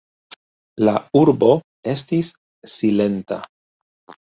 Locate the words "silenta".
2.79-3.41